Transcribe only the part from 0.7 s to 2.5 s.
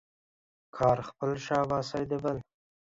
کار خپل، شاباسي د بل.